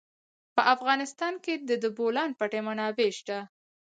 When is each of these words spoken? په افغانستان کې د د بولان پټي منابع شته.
په 0.55 0.61
افغانستان 0.75 1.33
کې 1.43 1.53
د 1.67 1.69
د 1.83 1.85
بولان 1.97 2.29
پټي 2.39 2.61
منابع 2.67 3.09
شته. 3.19 3.37